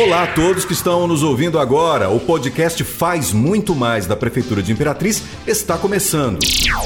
[0.00, 2.08] Olá a todos que estão nos ouvindo agora.
[2.08, 6.38] O podcast Faz Muito Mais da Prefeitura de Imperatriz está começando.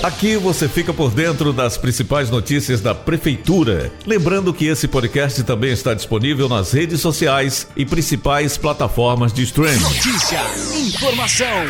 [0.02, 3.92] Aqui você fica por dentro das principais notícias da Prefeitura.
[4.06, 9.78] Lembrando que esse podcast também está disponível nas redes sociais e principais plataformas de streaming.
[9.78, 10.40] Notícia,
[10.74, 11.66] informação.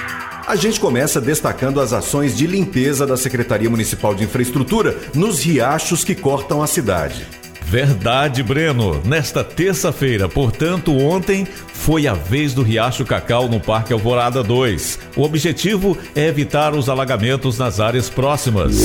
[0.46, 6.04] A gente começa destacando as ações de limpeza da Secretaria Municipal de Infraestrutura nos riachos
[6.04, 7.26] que cortam a cidade.
[7.72, 9.00] Verdade, Breno.
[9.02, 14.98] Nesta terça-feira, portanto, ontem, foi a vez do Riacho Cacau no Parque Alvorada 2.
[15.16, 18.76] O objetivo é evitar os alagamentos nas áreas próximas.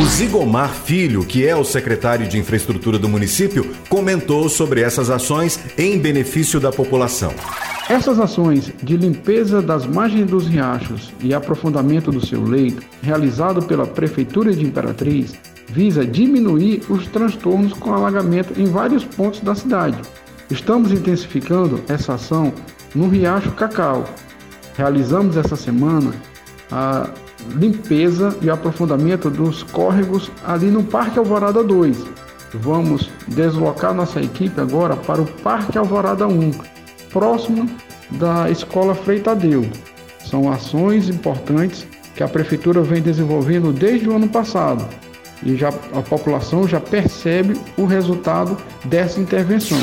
[0.00, 5.60] O Zigomar Filho, que é o secretário de Infraestrutura do município, comentou sobre essas ações
[5.78, 7.32] em benefício da população.
[7.88, 13.86] Essas ações de limpeza das margens dos riachos e aprofundamento do seu leito, realizado pela
[13.86, 19.98] Prefeitura de Imperatriz, visa diminuir os transtornos com alagamento em vários pontos da cidade.
[20.50, 22.52] Estamos intensificando essa ação
[22.94, 24.04] no Riacho Cacau.
[24.76, 26.12] Realizamos essa semana
[26.70, 27.10] a
[27.54, 32.04] limpeza e aprofundamento dos córregos ali no Parque Alvorada 2.
[32.54, 36.50] Vamos deslocar nossa equipe agora para o Parque Alvorada 1,
[37.12, 37.68] próximo
[38.12, 39.68] da Escola Freitadeu.
[40.24, 44.86] São ações importantes que a Prefeitura vem desenvolvendo desde o ano passado
[45.42, 49.78] e já, a população já percebe o resultado dessa intervenção.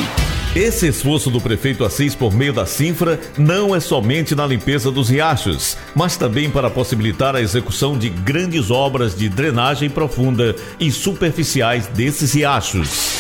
[0.56, 5.10] Esse esforço do prefeito Assis por meio da Sinfra não é somente na limpeza dos
[5.10, 11.88] riachos, mas também para possibilitar a execução de grandes obras de drenagem profunda e superficiais
[11.88, 13.15] desses riachos.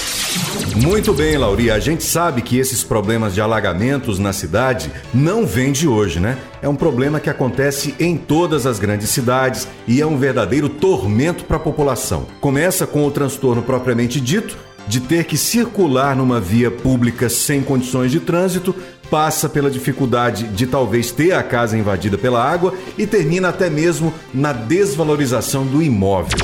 [0.75, 1.72] Muito bem, Lauri.
[1.72, 6.38] A gente sabe que esses problemas de alagamentos na cidade não vêm de hoje, né?
[6.61, 11.45] É um problema que acontece em todas as grandes cidades e é um verdadeiro tormento
[11.45, 12.28] para a população.
[12.41, 18.11] Começa com o transtorno propriamente dito, de ter que circular numa via pública sem condições
[18.11, 18.75] de trânsito,
[19.09, 24.13] passa pela dificuldade de talvez ter a casa invadida pela água e termina até mesmo
[24.34, 26.38] na desvalorização do imóvel.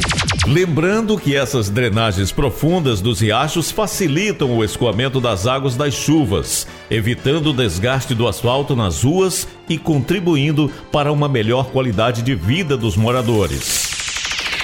[0.48, 7.52] Lembrando que essas drenagens profundas dos riachos facilitam o escoamento das águas das chuvas, evitando
[7.52, 12.98] o desgaste do asfalto nas ruas e contribuindo para uma melhor qualidade de vida dos
[12.98, 13.91] moradores.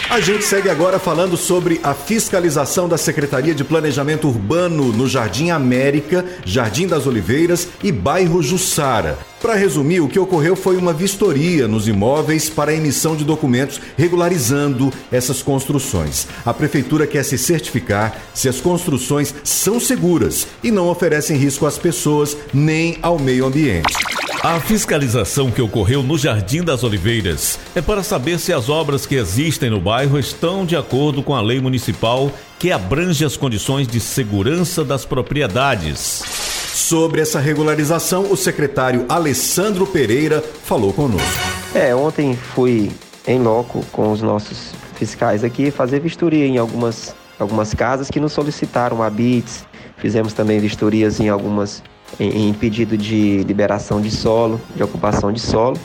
[0.10, 5.50] A gente segue agora falando sobre a fiscalização da Secretaria de Planejamento Urbano no Jardim
[5.50, 9.20] América, Jardim das Oliveiras e bairro Jussara.
[9.42, 14.94] Para resumir, o que ocorreu foi uma vistoria nos imóveis para emissão de documentos regularizando
[15.12, 16.26] essas construções.
[16.46, 21.78] A prefeitura quer se certificar se as construções são seguras e não oferecem risco às
[21.78, 23.94] pessoas nem ao meio ambiente.
[24.44, 29.16] A fiscalização que ocorreu no Jardim das Oliveiras é para saber se as obras que
[29.16, 34.00] existem no bairro estão de acordo com a lei municipal que abrange as condições de
[34.00, 36.24] segurança das propriedades.
[36.72, 41.28] Sobre essa regularização, o secretário Alessandro Pereira falou conosco.
[41.74, 42.92] É, ontem fui
[43.26, 48.34] em loco com os nossos fiscais aqui fazer vistoria em algumas, algumas casas que nos
[48.34, 49.66] solicitaram habits.
[49.98, 51.84] Fizemos também vistorias em algumas
[52.20, 55.78] em, em pedido de liberação de solo, de ocupação de solo,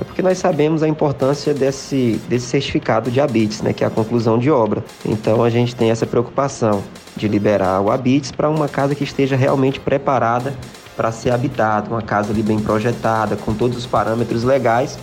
[0.00, 3.90] é porque nós sabemos a importância desse, desse certificado de habites, né, que é a
[3.90, 4.82] conclusão de obra.
[5.04, 6.82] Então a gente tem essa preocupação
[7.16, 10.54] de liberar o habites para uma casa que esteja realmente preparada
[10.96, 14.98] para ser habitada, uma casa ali bem projetada, com todos os parâmetros legais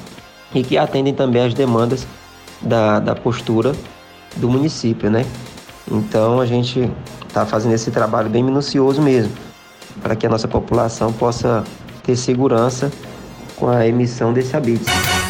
[0.54, 2.08] e que atendem também às demandas
[2.62, 3.74] da, da postura
[4.36, 5.26] do município, né?
[5.92, 6.90] Então a gente
[7.28, 9.32] está fazendo esse trabalho bem minucioso mesmo
[10.02, 11.64] para que a nossa população possa
[12.04, 12.92] ter segurança
[13.56, 14.86] com a emissão desse habite.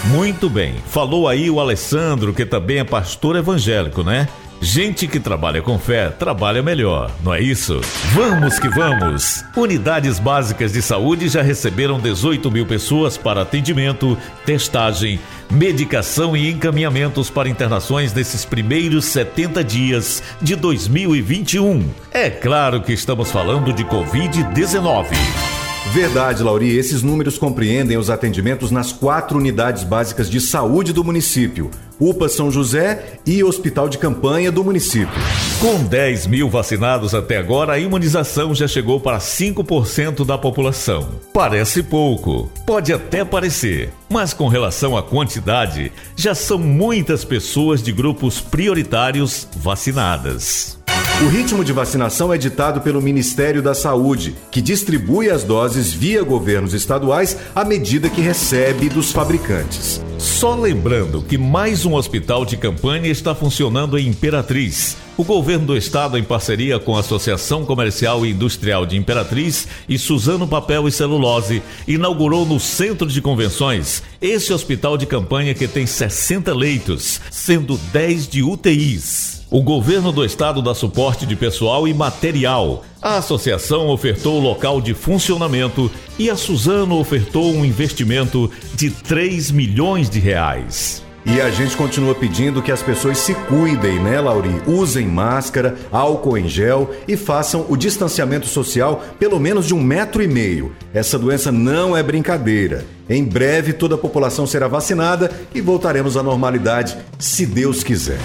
[0.06, 0.76] Muito bem.
[0.86, 4.28] Falou aí o Alessandro, que também é pastor evangélico, né?
[4.60, 7.80] Gente que trabalha com fé, trabalha melhor, não é isso?
[8.14, 9.44] Vamos que vamos!
[9.56, 15.20] Unidades básicas de saúde já receberam 18 mil pessoas para atendimento, testagem,
[15.50, 21.88] medicação e encaminhamentos para internações nesses primeiros 70 dias de 2021.
[22.12, 25.47] É claro que estamos falando de Covid-19.
[25.94, 26.78] Verdade, Lauri.
[26.78, 32.52] Esses números compreendem os atendimentos nas quatro unidades básicas de saúde do município: UPA São
[32.52, 35.20] José e Hospital de Campanha do município.
[35.60, 41.10] Com 10 mil vacinados até agora, a imunização já chegou para 5% da população.
[41.34, 47.92] Parece pouco, pode até parecer, mas com relação à quantidade, já são muitas pessoas de
[47.92, 50.77] grupos prioritários vacinadas.
[51.20, 56.22] O ritmo de vacinação é ditado pelo Ministério da Saúde, que distribui as doses via
[56.22, 60.00] governos estaduais à medida que recebe dos fabricantes.
[60.20, 64.96] Só lembrando que mais um hospital de campanha está funcionando em Imperatriz.
[65.18, 69.98] O governo do estado, em parceria com a Associação Comercial e Industrial de Imperatriz e
[69.98, 75.88] Suzano Papel e Celulose, inaugurou no Centro de Convenções esse hospital de campanha que tem
[75.88, 79.37] 60 leitos, sendo 10 de UTIs.
[79.50, 82.84] O governo do estado dá suporte de pessoal e material.
[83.02, 85.90] A associação ofertou o local de funcionamento
[86.20, 91.02] e a Suzano ofertou um investimento de 3 milhões de reais.
[91.26, 94.54] E a gente continua pedindo que as pessoas se cuidem, né, Lauri?
[94.66, 100.22] Usem máscara, álcool em gel e façam o distanciamento social pelo menos de um metro
[100.22, 100.74] e meio.
[100.94, 102.86] Essa doença não é brincadeira.
[103.10, 108.20] Em breve toda a população será vacinada e voltaremos à normalidade, se Deus quiser.